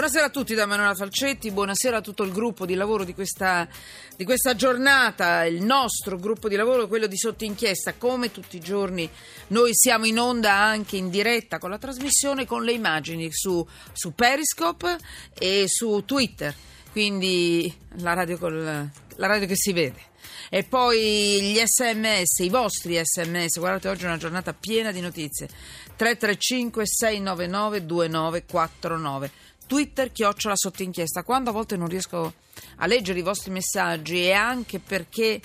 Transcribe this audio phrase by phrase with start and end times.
[0.00, 3.68] Buonasera a tutti da Manuela Falcetti, buonasera a tutto il gruppo di lavoro di questa,
[4.16, 7.92] di questa giornata, il nostro gruppo di lavoro, quello di sotto inchiesta.
[7.92, 9.06] Come tutti i giorni
[9.48, 14.14] noi siamo in onda anche in diretta con la trasmissione, con le immagini su, su
[14.14, 14.96] Periscope
[15.38, 16.54] e su Twitter,
[16.92, 18.62] quindi la radio, col,
[19.16, 20.08] la radio che si vede.
[20.48, 25.46] E poi gli sms, i vostri sms, guardate oggi è una giornata piena di notizie.
[25.94, 31.22] 335 699 2949 Twitter chiocciola sotto inchiesta.
[31.22, 32.34] Quando a volte non riesco
[32.78, 35.40] a leggere i vostri messaggi è anche perché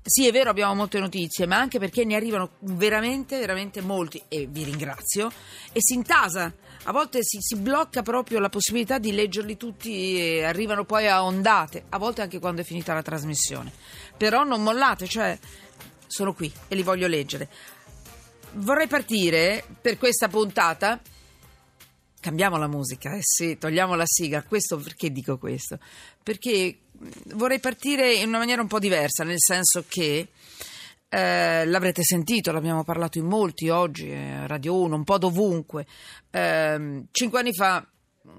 [0.00, 4.46] sì, è vero, abbiamo molte notizie, ma anche perché ne arrivano veramente, veramente molti, e
[4.46, 5.30] vi ringrazio,
[5.72, 6.50] e si intasa.
[6.84, 11.22] A volte si, si, blocca proprio la possibilità di leggerli tutti e arrivano poi a
[11.22, 13.70] ondate, a volte anche quando è finita la trasmissione.
[14.16, 15.38] Però non mollate, cioè
[16.06, 17.50] sono qui e li voglio leggere.
[18.52, 20.98] Vorrei partire per questa puntata
[22.26, 24.42] cambiamo la musica, eh sì, togliamo la sigla.
[24.42, 25.78] Questo perché dico questo?
[26.20, 26.78] Perché
[27.34, 30.26] vorrei partire in una maniera un po' diversa, nel senso che
[31.08, 35.86] eh, l'avrete sentito, l'abbiamo parlato in molti oggi, eh, Radio 1, un po' dovunque.
[36.28, 37.86] Eh, cinque anni fa
[38.26, 38.32] mm,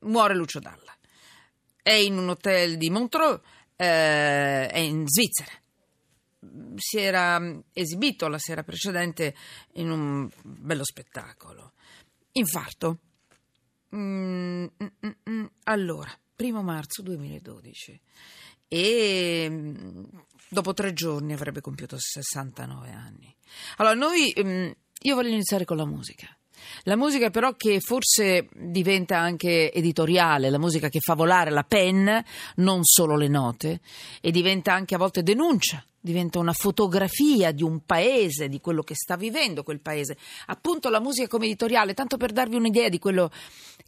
[0.00, 0.94] muore Lucio Dalla.
[1.80, 3.40] È in un hotel di Montreux,
[3.74, 5.50] eh, è in Svizzera
[6.76, 7.40] si era
[7.72, 9.34] esibito la sera precedente
[9.76, 11.72] in un bello spettacolo.
[12.32, 12.98] Infarto.
[13.94, 18.00] Mm, mm, mm, allora, primo marzo 2012
[18.66, 19.72] e
[20.48, 23.34] dopo tre giorni avrebbe compiuto 69 anni.
[23.76, 26.26] Allora, noi, io voglio iniziare con la musica.
[26.84, 32.24] La musica però che forse diventa anche editoriale, la musica che fa volare la penna,
[32.56, 33.80] non solo le note,
[34.20, 38.94] e diventa anche a volte denuncia diventa una fotografia di un paese, di quello che
[38.94, 40.18] sta vivendo quel paese.
[40.48, 43.30] Appunto la musica come editoriale, tanto per darvi un'idea di quello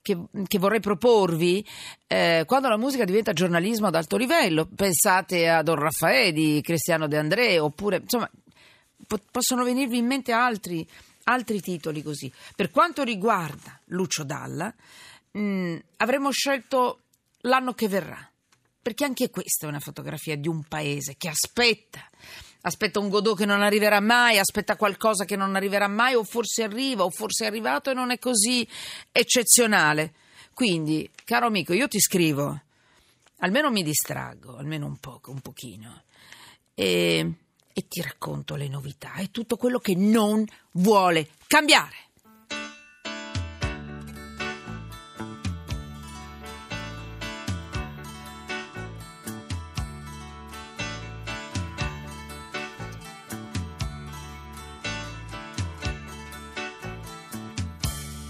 [0.07, 1.67] che, che vorrei proporvi,
[2.07, 7.09] eh, quando la musica diventa giornalismo ad alto livello, pensate a Don Raffaele di Cristiano
[7.09, 8.31] De André, oppure insomma
[9.05, 10.87] po- possono venirvi in mente altri,
[11.25, 12.33] altri titoli così.
[12.55, 14.73] Per quanto riguarda Lucio Dalla,
[15.33, 17.01] mh, avremmo scelto
[17.41, 18.31] l'anno che verrà
[18.87, 22.09] perché anche questa è una fotografia di un paese che aspetta.
[22.61, 26.63] Aspetta un Godot che non arriverà mai, aspetta qualcosa che non arriverà mai, o forse
[26.63, 28.65] arriva, o forse è arrivato e non è così
[29.11, 30.15] eccezionale.
[30.55, 32.61] Quindi, caro amico, io ti scrivo,
[33.39, 36.05] almeno mi distraggo, almeno un poco, un pochino,
[36.73, 37.33] e,
[37.73, 42.06] e ti racconto le novità e tutto quello che non vuole cambiare.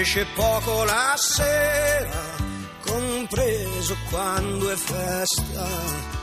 [0.00, 2.36] Esce poco la sera,
[2.80, 6.21] compreso quando è festa